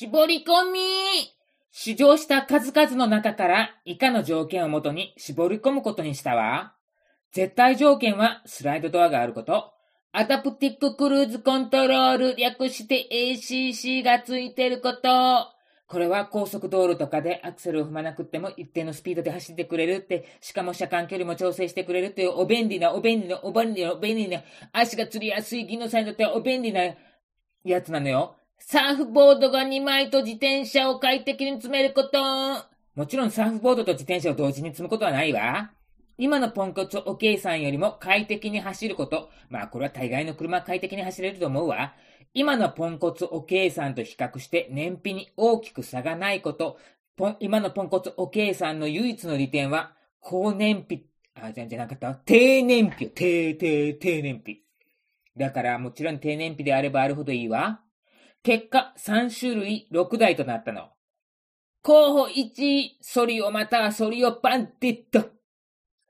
[0.00, 0.80] 絞り込み
[1.72, 6.72] 試乗した数々の中から以下の条件をもとに絞り込むことにしたわ。
[7.32, 9.72] 絶対条件はスライドドアがあること。
[10.12, 15.48] アダプティブクルーズコントロール略して ACC がついてること。
[15.88, 26.82] これは高速道路とかでアクセルを踏まなくても一定のスピードで走ってくれるって、しかも車間距離も調整してくれるっていうお便利な、お便利な、お便利な、お便利な、足が攣りやすい技能さんにとってはお便利な
[27.64, 28.36] やつなのよ。
[28.58, 32.18] サーフボードが2枚と自転車を快適に積めること。
[32.94, 35.70] もちろんサーフボードと自転車を同時に積むことはないわ。
[36.18, 39.30] 今のポンコツおけいさんよりも快適に走ること。
[39.48, 41.94] まあこれは大概の車快適に走れると思うわ。
[42.34, 46.78] 今のポンコツおけいさんと比較して燃費に大きく差がないこと。
[47.40, 54.62] 今のポンコツおけいさんの唯一の利点は、高燃費、あ、じゃなかった低燃費低、低、低燃費。
[55.36, 57.80] だからもちろん低燃費であればあるほどいいわ。
[58.48, 60.88] 結果、3種類6台となったの。
[61.82, 65.28] 候補1位、ソリオまたはソリオバンティット。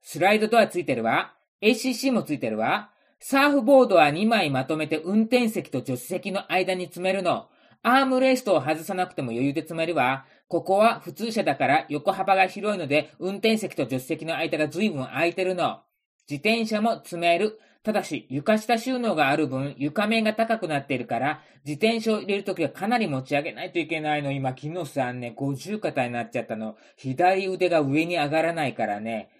[0.02, 1.34] スライドドアついてるわ。
[1.60, 2.92] ACC もついてるわ。
[3.18, 7.48] サーフボードは2枚まとめて運転席と助手席の間に詰めるの。
[7.82, 10.24] アームレストを外さなくても余裕で詰めるわ。
[10.46, 15.80] ここは普通車だから横幅が広いので運転席と助手席の間が随分空いてるの。
[16.28, 17.58] 自転車も詰める。
[17.82, 24.30] ただし、床下収納がある分、床面が高くなっているから、自転車を入れるときはかなり持ち上げないといけないの。
[24.30, 26.76] 今、昨日さんね、50肩になっちゃったの。
[26.96, 29.30] 左腕が上に上がらないからね。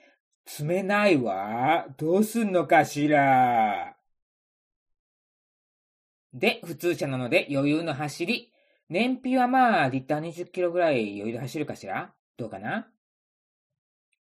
[0.47, 1.87] 積めないわ。
[1.99, 3.95] どうすんのかしら。
[6.33, 8.51] で、普通車なので余裕の走り。
[8.89, 12.89] 燃費はまあ、リッター20キロぐらい余裕で走るかしらどうかな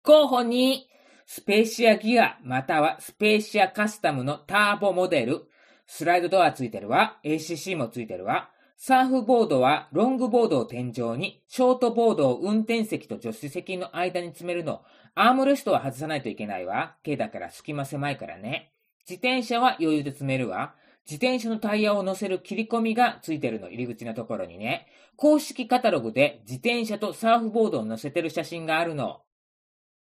[0.02, 0.88] 候補に、
[1.28, 5.48] スペーシアギア、またはスペーシアカスタムのターボモデル。
[5.84, 7.18] スライドドアついてるわ。
[7.24, 8.50] ACC もついてるわ。
[8.76, 14.82] サーフボードはロングボードを天井に、ショートボードを運転席と助手席の間に詰めるの。
[15.16, 16.94] アームレストは外さないといけないわ。
[17.04, 18.72] 軽だから隙間狭いからね。
[19.00, 20.76] 自転車は余裕で詰めるわ。
[21.06, 24.86] 自転車のタイヤを乗せる切り込みがついてるの、入り口のところにね。
[25.16, 29.22] 公式カタログで自転車とサーフボードを乗せてる写真があるの。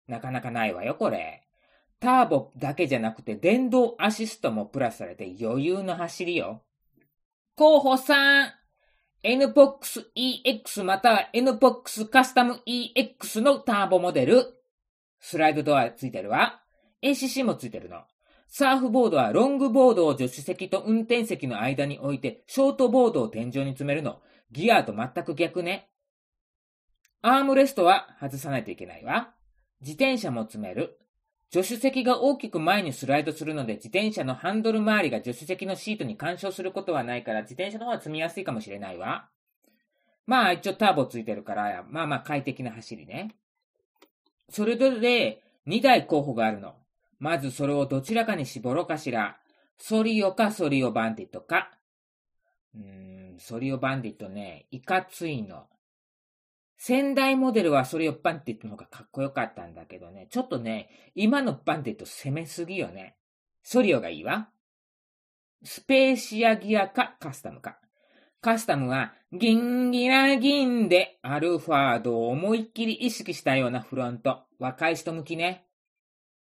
[0.08, 1.44] なかなかないわよ、これ。
[2.00, 6.62] ターボだけじゃなくて電動アシストもプラスされて余裕の走りよ。
[7.56, 8.50] 候補3、
[9.24, 14.54] NPOX EX または NPOX カスタム EX のターボモデル。
[15.20, 16.62] スライドドアついてるわ。
[17.02, 18.02] ACC もついてるの。
[18.46, 24.20] サーフボードはロングボードを助手席と運転席の間に置いて、ショートボードを天井に詰めるの。
[24.52, 25.90] ギアと全く逆ね。
[27.20, 29.34] アームレストは外さないといけないわ。
[29.80, 30.98] 自転車も詰める。
[31.50, 39.28] 助手席が大きく前にスライドするので、自転車のハンドル周りが助手席のシートに干渉することはないから、自転車の方が積みやすいかもしれないわ。
[40.26, 43.34] まあ、一応ターボついてるから、まあまあ快適な走りね。
[44.50, 46.74] それぞれ2台候補があるの。
[47.18, 49.38] まずそれをどちらかに絞ろうかしら。
[49.78, 51.70] ソリオかソリオバンディットか。
[52.74, 55.66] うーん、ソリオバンディットね、いかついの。
[56.78, 63.16] 先代モデルはソリオバンディットの方がかっこよかったんだけどね、ちょっとね、今のバンディット攻めすぎよね。
[63.64, 64.48] ソリオがいいわ。
[65.64, 67.78] スペーシアギアかカスタムか。
[68.40, 74.44] カスタムは、ギンギラギンでアルファードを思いっきり意識したようなフロント。
[74.60, 75.66] 若い人向きね。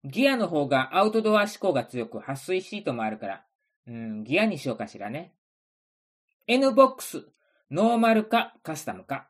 [0.05, 3.45] ギアの方がアウトドア志向が強く、撥水シートもあるから、
[3.87, 5.33] うん、ギアにしようかしらね。
[6.47, 7.27] N ボックス、
[7.71, 9.29] ノーマルかカスタムか。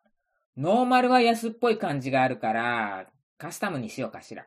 [0.56, 3.06] ノーマルは安っぽい感じがあるから、
[3.38, 4.46] カスタムにしようかしら。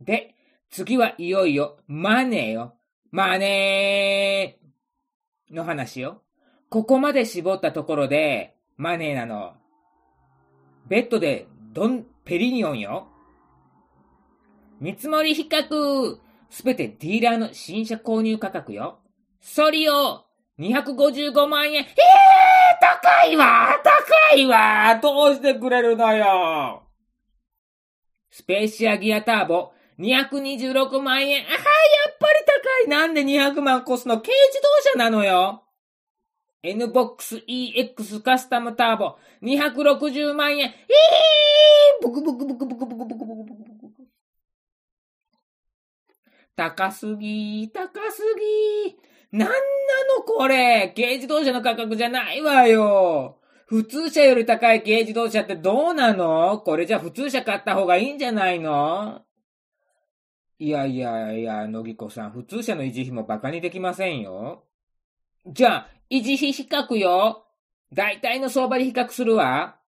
[0.00, 0.34] で、
[0.70, 2.74] 次はいよいよ、マネーよ。
[3.10, 6.22] マネーの話よ。
[6.68, 9.54] ここまで絞ったところで、マネーなの。
[10.88, 13.08] ベッドで、ドン、ペリニオンよ。
[14.80, 16.18] 見積もり比較
[16.50, 18.98] すべてディーラーの新車購入価格よ。
[19.40, 20.24] ソリオ
[20.58, 22.51] !255 万円ええー、
[22.82, 26.82] 高いわ高いわどうしてくれるのよ
[28.28, 29.70] スペーシアギアターボ
[30.00, 31.58] 226万円ああ、や
[32.10, 34.20] っぱり高いなんで200万コスの？
[34.20, 35.62] 軽自動車なのよ
[36.64, 40.68] NBOX EX カスタムターボ260万円。
[40.68, 44.08] ええー、ブクブクブクブクブクブクブクブク。
[46.54, 48.22] 高すぎ、高す
[48.86, 49.11] ぎ。
[49.32, 49.54] なんな
[50.18, 53.38] のこれ軽自動車の価格じゃないわよ。
[53.66, 56.58] 普通車より高い軽自動車ってどうなの？
[56.58, 59.22] これじゃ普通車買った方がいいんじゃないの？
[60.58, 64.62] いやいやいや、のぎこさん、普通車の維持費も馬鹿にできませんよ。
[65.44, 67.46] じゃあ、維持費比較よ。
[67.92, 69.80] 大体の相場で比較するわ。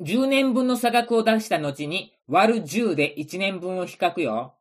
[0.00, 4.54] 10年分の差額を出した後に割る10で1年分を比較よ。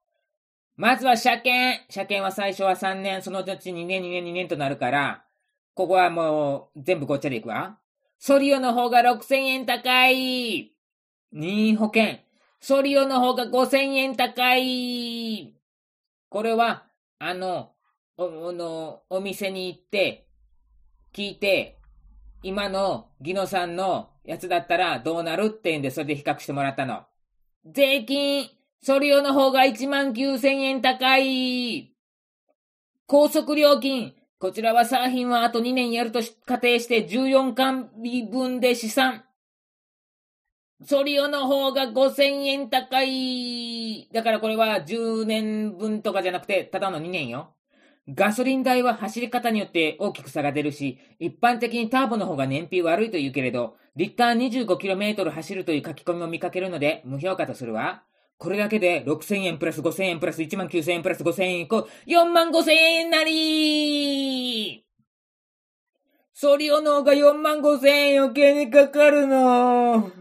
[0.77, 1.83] まずは車検。
[1.89, 5.25] 車検は最初は3年、その後2年、2年、2年となるから、
[5.74, 7.79] ここはもう全部ごっちでいくわ。
[8.19, 10.71] ソリオの方が6000円高い。
[11.31, 12.19] 任意保険。
[12.59, 15.56] ソリオの方が5000円高い。
[16.29, 16.85] これは、
[17.18, 17.71] あの、
[18.15, 20.27] お、の、お店に行って、
[21.12, 21.79] 聞いて、
[22.44, 27.03] 今のギノさんのやつだったらどうなるって言うんで、それで比較してもらったの。
[27.65, 28.47] 税金、
[28.83, 31.94] ソリオの方が1万9000円高い。
[33.06, 37.89] 高速料金、こちらはサーフィンはあと2年やると仮定して14巻
[38.31, 39.24] 分で試算。
[40.85, 44.07] ソリオの方が5000円高い。
[44.13, 47.56] だからこれは10年分とかじゃなくて、ただの2年よ。
[48.09, 58.03] ガソリン代は走り方によって大きく差が出るし、一般的にターボの方が燃費悪いと言うけれど、リッター 25km 走るという書き込みを見かけるので、無評価とするわ。
[58.38, 64.86] これだけで6000円プラス5000円プラス1万9000円プラス5000円以降、4万5000円なり
[66.39, 70.12] ソリオの方が4万5000円余計にかかるの。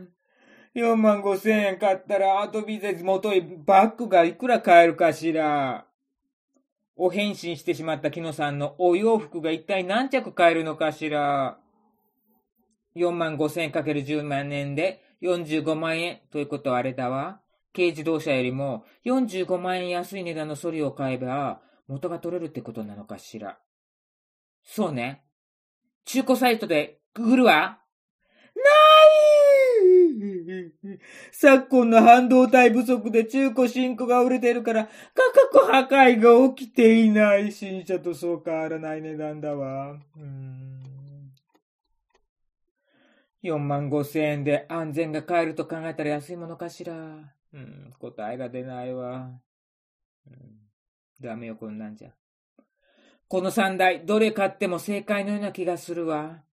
[0.75, 5.87] 4万5千円買ったら、アートビゼ元へバッグがいくら買えるかしら。
[6.97, 11.59] お返信してしまった木野さんのお洋服が一体何着買えるのかしら。
[12.95, 17.41] 4万5千円かける10万円で45万円ということはあれだわ。
[17.77, 23.59] 軽自動車よりも45万円安い値段のソリを買えば元が取れるってことなのかしら。
[24.65, 25.25] そうね。
[26.07, 27.81] 中古サイトでググるわ。
[28.57, 28.67] ない
[31.31, 37.53] 昨今の半導体不足で中古新古が売れてるから、価格破壊が起きていない。
[37.53, 39.99] 新車とそう変わらない値段だわ。
[40.17, 40.83] うん
[43.43, 47.36] 4万5千円で安全が買えると考えたら安いものかしら。
[47.53, 49.31] うん、答えが出ないわ。
[50.27, 50.35] うん、
[51.21, 52.11] ダメよ、こんなんじゃ。
[53.29, 56.45] この3台、どれ買っても正解のような気がするわ。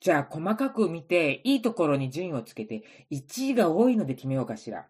[0.00, 4.88] じゃあ細かく見て、いいところに順位をつけて、1位が多いので決めようかしら。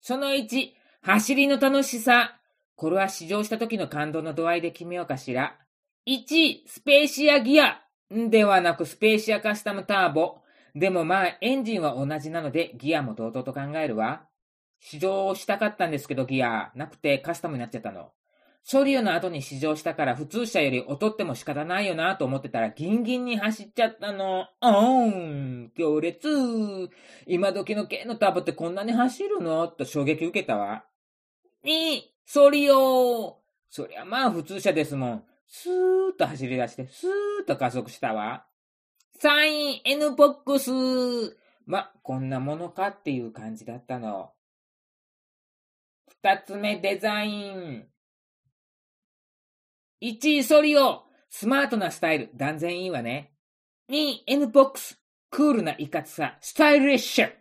[0.00, 0.72] その1、
[1.02, 2.40] 走りの楽しさ。
[2.76, 5.58] これは試乗した時の感動の度合いで決めようかしら。
[6.06, 7.82] 1位、スペーシアギア。
[8.10, 10.43] ではなくスペーシアカスタムターボ。
[10.74, 14.26] でもまあ、エンジンは同じなので、ギアも同等と考えるわ。
[14.80, 18.10] 試乗したかったんですけど、ギア、なくてカスタムになっちゃったの。
[18.66, 24.46] ソリオの後に試乗したから普通車より劣っても仕方ないよなと思ってたらギンギンに走っちゃったの。
[24.62, 26.88] おーん、強烈。
[27.26, 29.68] 今時の軽のターボってこんなに走るの？
[29.68, 30.84] と衝撃受けたわ。
[31.62, 33.38] いい、ソリオ
[33.68, 35.24] そりゃまあ普通車ですもん。
[35.46, 35.72] スー
[36.14, 37.10] ッと走り出して、スー
[37.44, 38.46] ッと加速したわ。
[39.24, 40.70] 3位、N ボックス。
[41.64, 44.32] ま、こんなものかっていう感じだったの。
[46.22, 47.86] 二つ目、デザイン。
[50.02, 53.32] 1位ソリオスマートなスタイル、断然いいわね。
[53.88, 55.00] 2位 N ボックス
[55.30, 57.32] クールないかつさ、スタイリッシュ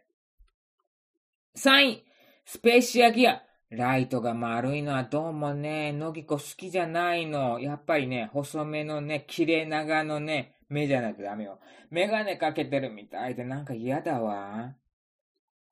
[1.57, 2.05] !3 位
[2.45, 7.59] スペーシアギアライトが丸いのはどうもね、のぎこ好きじゃないの。
[7.59, 11.59] やっぱりね、細めのね、綺麗長のね、目じゃなきゃダメよ。
[11.89, 14.73] メガネかけてるみたいでなんか嫌だわ。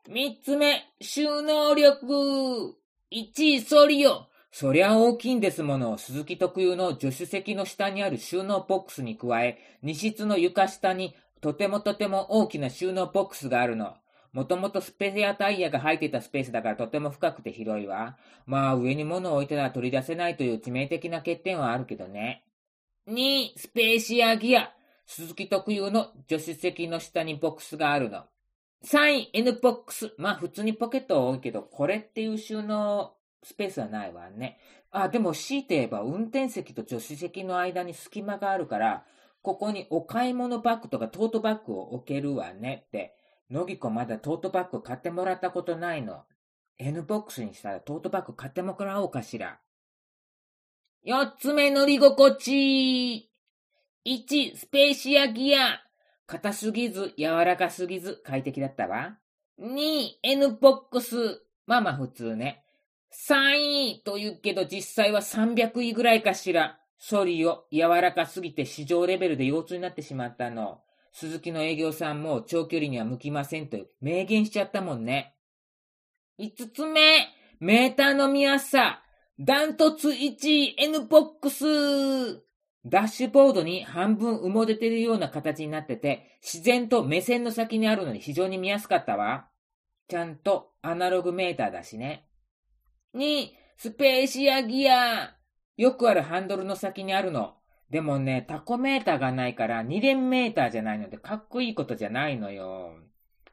[0.07, 2.75] 三つ目、収納力。
[3.11, 4.27] 1位ソリオ。
[4.51, 5.97] そりゃ大きいんですもの。
[5.97, 13.95] 鈴木特有の助手席の下にある収納ボックスに加え、荷室の床下にとてもとても大きな収納ボックスがあるの。
[14.33, 18.17] もともとスペアタイヤが入っていたスペースだからとても深くて広いわ。
[18.45, 22.43] まあ上に物を置いてたら取り出せないという致命的な欠点はあるけどね。
[23.07, 24.71] 2、スペーシアギア。
[25.13, 28.23] 鈴木特有の助手席の下にボックスがあるの。
[28.85, 30.13] 3位、N ボックス。
[30.17, 34.57] まあ普通にポケット多いけど、これっていう収納スペースはないわね。
[34.89, 39.03] あ、でも強いて言えば運転席と助手席の間に隙間があるから、
[39.41, 43.13] ここにお買い物バッグとかトートバッグを置けるわねって。
[43.49, 46.23] のぎこまだトートバッグ買ってもらったことないの。
[46.77, 49.59] N ボックスにしたらトートバッグ買ってもらおうかしら。
[51.03, 53.30] 四つ目乗り心地。
[54.05, 55.79] 1、スペーシアギア。
[56.25, 59.17] 硬すぎず、柔らかすぎず、快適だったわ。
[59.59, 61.43] 2、N ボックス。
[61.67, 62.63] まあまあ普通ね。
[63.13, 66.79] 3位と言うけど実際は300位ぐらいかしら。
[66.97, 70.81] ソリを柔らかすぎて市場レベルで腰痛になってしまったの。
[71.13, 75.35] 鈴木の営業さんも長距離には向きませんと明言しちゃったもんね。
[76.39, 77.27] 5つ目、
[77.59, 79.03] メーターの見やすさ。
[79.39, 81.65] ダントツ1位 N ボックス。
[82.85, 89.47] ダッシュボードに半分埋もれてるような形になってて、自然と目線の先にあるので非常に見やすかったわ。
[90.07, 92.27] ちゃんとアナログメーターだしね。
[93.15, 95.35] 2、スペーシアギア。
[95.77, 97.55] よくあるハンドルの先にあるの。
[97.89, 102.95] でもね、タコメーターがないから2連メーターじゃないのでかっこいいことじゃないのよ。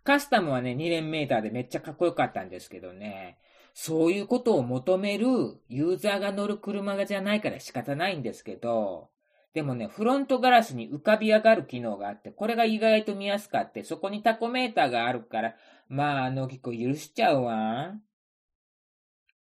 [0.04, 3.38] カスタムはね、2連メーターでめっちゃかっこよかったんですけどね。
[3.74, 5.26] そういうことを求める
[5.68, 9.10] ユーザーが乗る車がじゃないから仕方ないんですけど、
[9.54, 15.54] でもね、フロントガラスに浮かび上がる機能があって、これが意外と見やすかって、そこにタコメーターがあるから、
[15.88, 17.94] まあ、あのぎこ許しちゃうわ。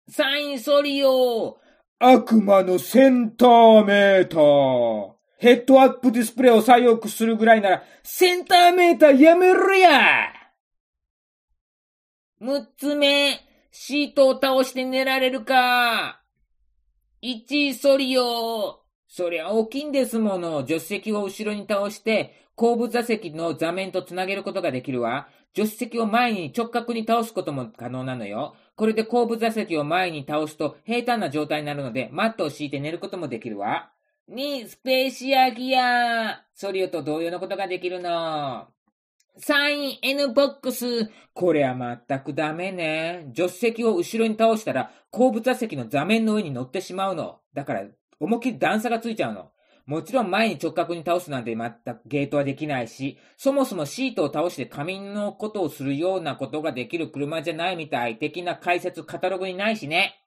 [0.07, 1.57] サインソリオ
[1.99, 5.15] 悪魔のセンターメーター。
[5.37, 10.27] ヘッドアップディスプレイを採用するぐらいなら、センターメーターやめるや。
[12.39, 13.39] 六つ目、
[13.71, 16.21] シートを倒して寝られるか。
[17.21, 18.84] 一ソリオ
[19.15, 20.67] そりゃ大きいんですもの。
[20.67, 25.29] 助手席を後ろに倒して、後部座席の座面とつなげることができるわ。
[25.55, 28.55] 助手席を前に直角に倒すことも可能なのよ。
[28.75, 33.89] これで後部座席を前に倒すと平坦な状態になるので、マットを敷いて寝ることもできるわ。
[34.29, 36.43] 2、スペーシアギア。
[36.53, 38.67] ソリオと同様のことができるの。
[39.39, 41.09] 3、N ボックス。
[41.33, 43.31] これは全くダメね。
[43.33, 47.39] 助手席を後ろに倒したら、後部座席の座面の上に乗ってしまうの。
[47.53, 47.85] だから、
[48.19, 49.51] 思いっきり段差がついちゃうの。
[49.85, 60.19] もちろん前に直角に倒すなんて全くゲートはできないし、そもそもシートを倒して仮眠のことをするようなことができる車じゃないみたい的な解説カタログにないしね。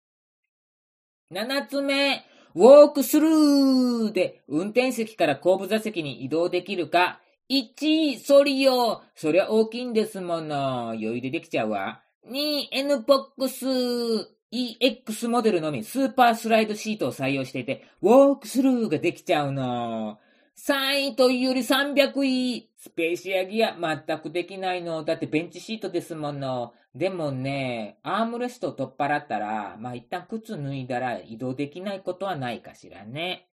[1.30, 7.21] 七つ目、ウォークスルーで運転席から後部座席に移動できるか。
[7.50, 9.02] 1、ソリオ。
[9.16, 10.90] そりゃ大きいんですもの。
[10.90, 12.02] 余裕でできちゃうわ。
[12.30, 14.38] 2、N ボックス。
[14.52, 20.19] EX モデルのみスーパースライドシートを採用していて、ウォークスルーができちゃうの。
[20.57, 22.71] 3位というより300位。
[22.76, 25.05] スペーシアギア全くできないの。
[25.05, 26.73] だってベンチシートですもの。
[26.95, 33.49] でもね、アームレストを取っ払ったら、まあ、一旦靴脱いだら移動できないことはないかしらね。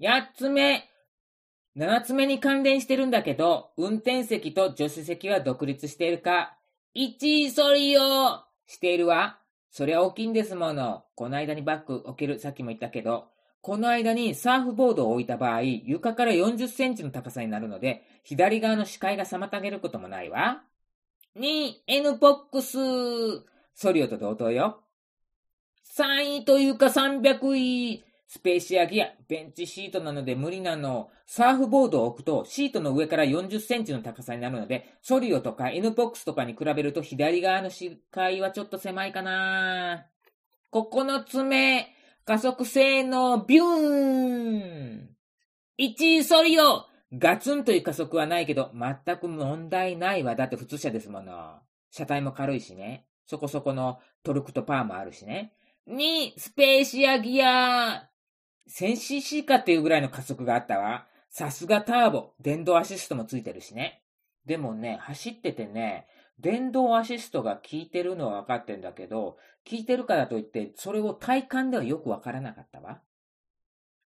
[0.00, 0.88] 8つ目。
[1.76, 6.56] 7つ目に関連してるんだけど、運転席と助手席は独立しているか。
[6.96, 9.38] 1位ソリオしているわ。
[9.70, 11.04] そりゃ大きいんですもの。
[11.16, 13.26] この間にバッグ置ける、さっきも言ったけど、
[13.60, 20.62] この間にサーフボードを置いた場合、床から40センチの高さになるので、左側の視界が妨げることもないわ。
[21.36, 22.76] 2、N ボックス。
[23.74, 24.80] ソリオと同等よ。
[25.96, 28.04] 3位というか300位。
[28.28, 31.08] スペーシアギア、ベンチシートなので無理なの。
[31.26, 40.06] サーフボードを置くとシートの上から40センチの高さになるので、ソリオとか N ボックスとかに比べると左側の視界はちょっと狭いかな。
[40.72, 41.88] 9つ目、
[42.26, 45.08] 加速性能ビューン
[45.78, 50.36] !1 ソリオガツンという加速はないけど、全く問題ないわ。
[50.36, 51.60] だって普通車ですもの。
[51.90, 53.06] 車体も軽いしね。
[53.24, 55.54] そこそこのトルクとパーもあるしね。
[55.88, 58.10] 2、スペーシアギア
[58.68, 61.06] 1000cc かっていうぐらいの加速があったわ。
[61.30, 62.32] さすがターボ。
[62.40, 64.02] 電動アシストもついてるしね。
[64.46, 66.06] でもね、走っててね、
[66.38, 69.36] 電動アシストが効いてるのは分かってんだけど、
[69.68, 73.00] 効いてるからといって、それを体感ではよく分からなかったわ。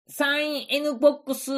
[0.09, 1.51] 3N ボックス。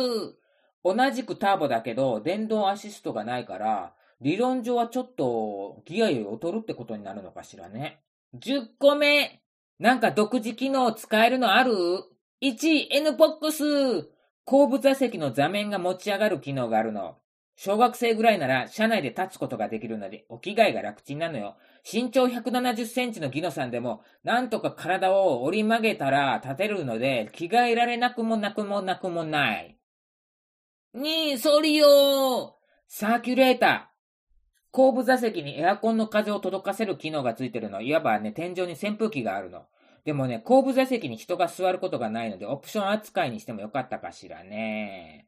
[0.83, 8.01] 同じくターボだけど、電動アシストがないから、理論上はちょっとギアより劣るってことになるのかしらね。
[8.35, 9.41] 10個目。
[9.79, 11.73] なんか独自機能使えるのある？
[12.41, 14.09] ?1、N ボックス。
[14.45, 17.17] 後部座席の座面が持ち上がる機能があるの。
[17.55, 21.57] 小学生ぐらいなら車内で立つことができるので、お着替えが楽ちんなのよ。
[21.89, 29.77] 身長170センチのギノさんでも、なんとか体を折り曲げたら立てるので、着替えられなくもなくもなくもない。
[30.95, 32.55] 2、ソリオ
[32.87, 33.91] サーキュレーター。
[34.71, 37.81] 後部座席にエアコンの風を届かせる機能がついてるの。
[37.81, 39.67] いわばね、天井に扇風機があるの。
[40.03, 45.27] でもね、後部座席に人が座ることがないので、オプション扱いにしてもよかったかしらね。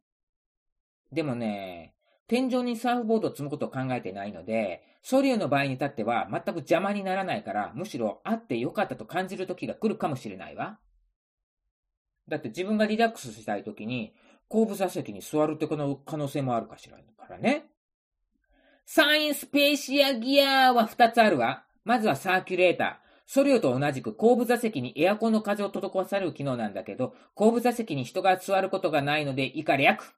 [1.11, 1.93] でもね、
[2.27, 10.79] 天井にサーフボードを積むことを考えてないので、ソリューの場合に至っては全く邪魔にならないから、むしろあってよかったと感じる時が来るかもしれないわ。
[12.27, 14.13] だって自分がリラックスしたい時に、
[14.47, 17.65] 後部座席に座るってこの可能性もあるかしらからね。
[18.85, 21.65] サインスペーシアギアは2つあるわ。
[21.83, 23.02] まずはサーキュレーター。
[23.33, 30.13] ソリオと同じく後部座席にエアコンの風を届かされる機能なんだけど、後部座席に人が座ることがないので以下略。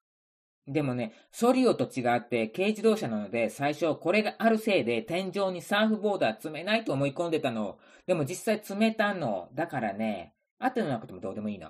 [0.67, 7.77] でもね、ソリオと違って軽自動車なので最初これがあるせいで天井にサーフボードは積めないと思い込んでたの。
[8.05, 9.47] でも実際積めたの。
[9.53, 11.69] だからね、あってのなくてもどうでもいいの。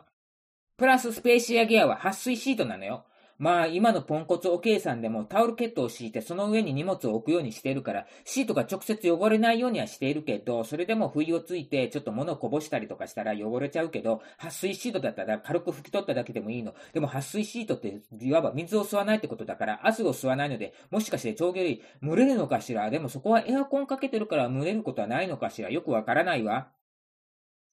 [0.77, 3.05] プラススペーシアギアは撥水シートなのよ。
[3.37, 16.73] まあ、今のポンコツおけいさんでもタオルケットを敷いてその上に荷物を置くようにしているから、シートが直接汚れないようにはしているけど、それでも不意をついてちょっと物をこぼしたりとかしたら汚れちゃうけど、撥水シートだったら軽く拭き取っただけでもいいの。
[16.93, 22.89] でも撥水シートっていわば水を吸わないってことだから、汗を吸わないので、もしかして長距離蒸れるのかしら？
[22.89, 25.69] でもそこはエアコンかけてるから蒸れることはないのかしら？
[25.69, 26.69] よくわからないわ。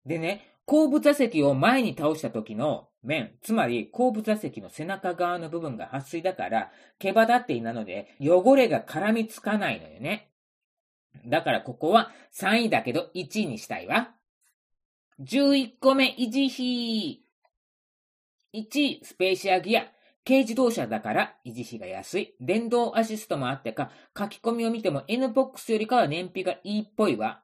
[0.06, 10.30] でね、後部座席を前に倒した時の面、つまり後部座席の背中側の部分が撥水だから、毛羽立っていなので、汚れが絡みつかないのよね。
[11.26, 14.14] だからここは3位だけど1位にしたいわ。
[15.20, 17.22] 11個目、維持費。
[18.54, 19.86] 1位、スペーシアギア。
[20.24, 22.34] 軽自動車だから維持費が安い。
[22.40, 27.42] 電動アシストもあってか、書き込みを見ても N ボックスよりかは燃費がいいっぽいわ。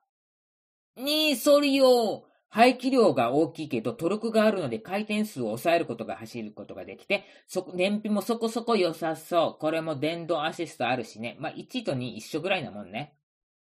[0.96, 2.27] 2位、ソリオ。
[2.50, 9.60] 排気量が大きいけどトルクがあるので回転数を抑えることが走ることができて、そ、燃費もそこそこ良さそう。
[9.60, 11.36] これも電動アシストあるしね。
[11.40, 13.14] まあ、1と2一緒ぐらいなもんね。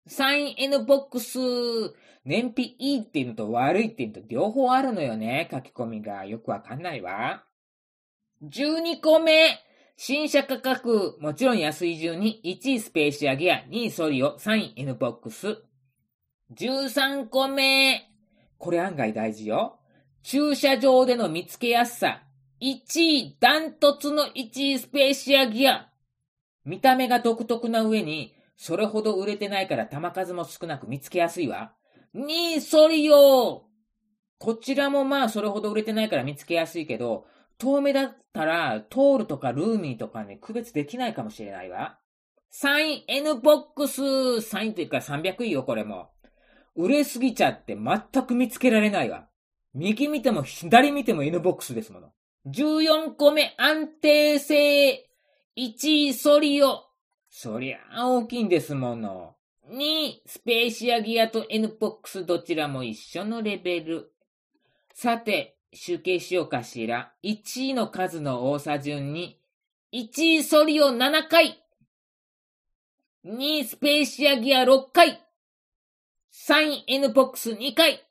[0.10, 1.40] 3N ボックス。
[2.26, 5.48] 燃費いいっていうのと悪いっていうのと両方あるのよね。
[5.52, 7.44] 書き込みがよくわかんないわ。
[8.44, 9.60] 12個目。
[9.96, 11.18] 新車価格。
[11.22, 15.64] もちろん安い順に1位スペーシアギア、2位ソリオ、3位 N ボックス。
[16.54, 18.13] 13個目。
[18.64, 19.78] これ案外大事よ。
[20.24, 22.24] 駐車場での見つけやすさ。
[22.62, 25.90] 1位、ダントツの1位スペーシアギア。
[26.64, 31.74] 見た目が独特な上に、それほど売れてないから玉数も少なく見つけやすいわ。
[32.16, 33.66] 2位、ソリオ
[34.38, 37.26] こちらもまあそれほど売れてないから見つけやすいけど、
[37.58, 42.00] 遠目だったら、トールとかルーミーとかね、区別できないかもしれないわ。
[42.54, 46.13] 3位、N ボックス !3 位というか300位よ、これも。
[46.76, 49.28] 売れすぎちゃって全く見つけられないわ。
[49.74, 52.12] 右見ても左見ても N ボックスですもの。
[52.48, 55.10] 14個目安定性。
[55.56, 56.84] 1位ソリオ。
[57.30, 59.36] そりゃあ大きいんですもの。
[59.72, 64.12] 2位スペーシアギアと N ボックスどちらも一緒のレベル。
[64.94, 67.14] さて、集計しようかしら。
[67.24, 69.40] 1位の数の多さ順に、
[69.94, 70.08] 1
[70.40, 71.64] 位ソリオ7回。
[73.26, 75.23] 2位スペーシアギア6回。
[76.34, 78.04] 3 N ボックス2回。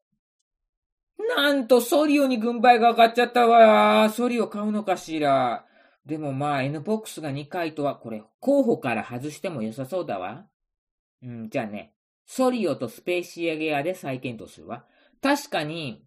[1.36, 4.08] なんと、ソリオに軍配が上がっちゃったわ。
[4.10, 5.66] ソリオ買うのかしら。
[6.06, 10.46] でもまあ、N ボックスが2回とは、これ、候補から外しても良さそうだわ。
[11.20, 14.86] うん、じゃあね、ソリオとスペーシアギアで再検討するわ。
[15.20, 16.04] 確かに、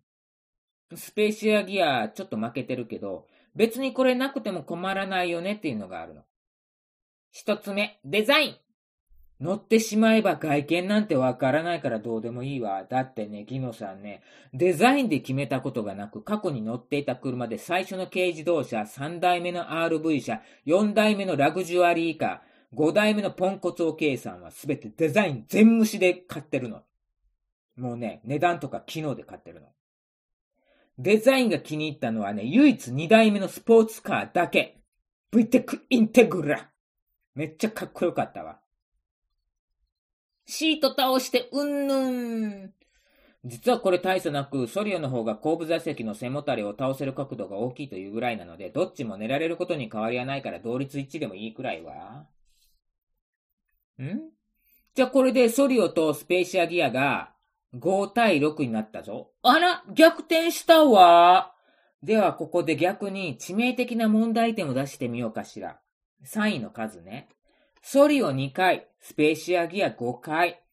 [0.95, 6.23] スペーシアギアちょっと負けてるけど、別にこれなくても困らないよねっていうのがあるの。
[7.32, 8.64] 一つ目、デザイン。
[9.41, 12.86] 乗ってしまえば外見なんてわからないからどうでもいいわ。
[12.89, 26.84] だってね、ギノさんね、デザインで決めたことがなく、過去に乗っていた車で最初の軽自動車、3代目の RV 車、4代目のラグジュアリーカー、5代目のポンコツオケイさんはすべてデザイン全無視で買ってるの。
[27.76, 29.67] もうね、値段とか機能で買ってるの。
[30.98, 34.80] デザインが気に入ったのはね、唯一2代目のスポーツカーだけ。
[35.34, 36.69] VTEC インテグラ。
[37.34, 38.60] めっちゃかっこよかったわ。
[40.45, 42.73] シート倒してうんぬん。
[43.43, 52.25] 実はこれ大差なく、ソリオの方が後部座席の背もたれを倒せる角度が大きいというぐらいなので、どっちも寝られることに変わりはないから同率1でもいいくらいは。
[54.01, 54.31] ん？
[54.95, 57.34] じゃあこれでソリオとスペーシアギアが
[57.75, 59.31] 5対6になったぞ。
[59.43, 61.53] あら逆転したわ
[62.01, 65.79] ではここで逆に致命的な問題点を出してみようかしら。
[66.25, 67.29] 3位の数ね。
[67.84, 70.63] ソリオ2回、スペーシアギア5回。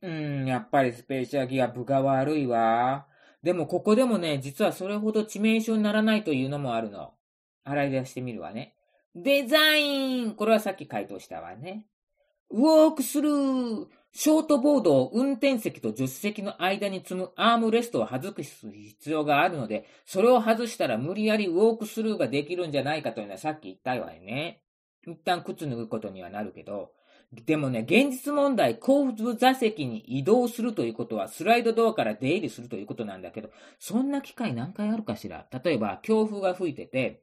[0.00, 3.06] うーん、やっぱりスペーシアギア部が悪いわ。
[3.42, 7.12] でもここでもね、実はそれほど致命傷にならないというのもあるの。
[7.62, 8.74] 洗い出してみるわね。
[9.14, 11.84] デザインこれはさっき回答したわね。
[12.48, 24.62] ウォークスルーショートボードを運転席と助手席の間に積むアームレストを外す必要があるので、それを外したら無理やりウォークスルーができるんじゃないかというのはさっき言ったわよね。
[25.06, 26.92] 一旦靴脱ぐことにはなるけど、
[27.46, 35.46] でもね、現実問題、後部座席に移動するということは、スライドドアから出入りするということなんだけど、そんな機会何回あるかしら？
[35.64, 37.22] 例えば、強風が吹いてて、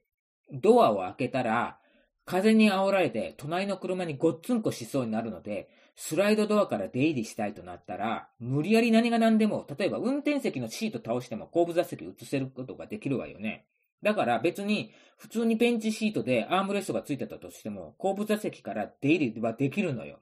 [0.52, 1.78] ドアを開けたら、
[2.26, 13.66] 風に煽られて、隣の車にごっつんこしそうになるので、スライドドアから出入りしたいとなったら、無理やり何が何でも、例えば運転席のシート倒しても後部座席移せることができるわよね。
[14.02, 20.20] だから別に普通にベンチシートでアームレストがついてたとしても、後部座席から出入りはできるのよ。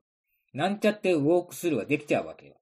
[0.54, 2.56] なんちゃってウォークスルーはできちゃうわけよ。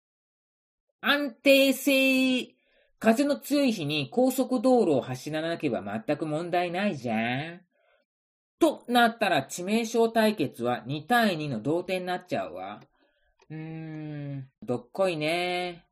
[1.01, 2.55] 安定性。
[2.99, 7.61] 風の強い日に高速道路を走らなければ全く問題ないじゃん。
[8.59, 12.81] となったら致命傷対決は2対2の同点になっちゃうわ。
[13.49, 15.85] うーん、どっこいね。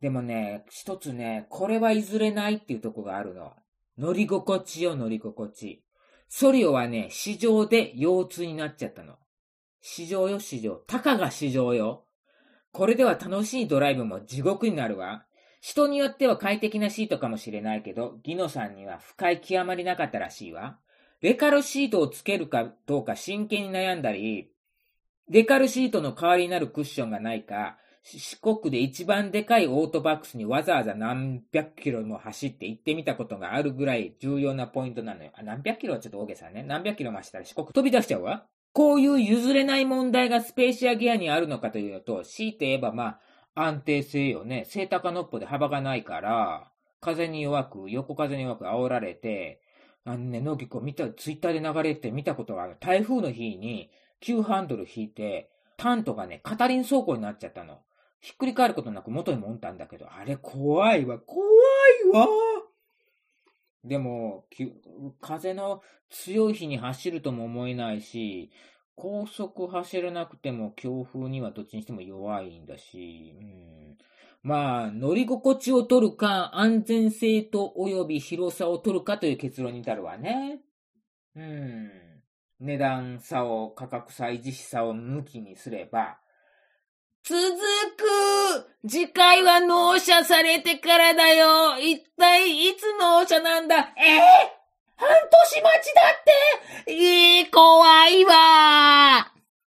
[0.00, 3.52] でもね、一つね、これは譲れないっていうとこがあるの。
[3.98, 5.82] 乗り心地よ、乗り心地。
[6.28, 9.16] ソリオはね、市場で腰痛になっちゃったの。
[9.80, 10.76] 市場よ、市場。
[10.86, 12.04] たかが市場よ。
[12.72, 15.24] これでは楽しいドライブも地獄になるわ。
[15.60, 20.78] 人によっては快適なシートかもしれないけど、ギノさんには不快極まりなかったらしいわ。
[21.22, 24.52] レカルシートをつけるかどうか真剣に悩んだり、
[25.28, 27.78] レカルシートの代わりになるクッションがないか、
[28.08, 35.32] 四国で一番でかいオートバックスにわざわざ何百キロも走って行ってみたことがあるぐらい重要なポイントなのよ。
[35.34, 36.62] あ、何百キロはちょっと大げさね。
[36.62, 38.46] 何百キロ増したら四国 飛び出しちゃうわ。
[38.72, 43.18] こういう譲れない問題がスペーシアギアにあるのかというと、強いて言えばま
[43.54, 44.66] あ、安定性よね。
[44.66, 49.60] 正高のっぽで幅がないから、風に弱く、横風に弱く煽られて、
[50.04, 52.76] あのね、野木こう見た、ツイッターで流れて見たことがある。
[52.78, 53.90] 台風の日に、
[54.20, 57.80] 急ハンドル引いて、タントがね、カタリン倉庫になっちゃったの。
[58.20, 62.26] ひっくり返ることなく元に戻ったんだけど、あれ怖いわ、怖いわ。
[63.84, 64.46] でも、
[65.20, 68.50] 風の強い日に走るとも思えないし、
[68.96, 73.96] 高速走らなくても強風にはどっちにしても弱いんだし、うん、
[74.42, 80.62] まあ、乗り心地を取るか、安全性と及び広さを取るかという結論に至るわね。
[81.34, 81.90] うん。
[82.60, 86.18] 値段差を、価格差、維持費差を抜きにすれば、
[87.28, 87.40] 続
[87.96, 88.88] く。
[88.88, 91.76] 次回は納車されてからだよ。
[91.76, 93.74] 一体いつ納車なんだ？
[93.76, 94.20] えー、
[94.94, 96.92] 半年待ちだって。
[96.92, 99.32] ええー、怖いわ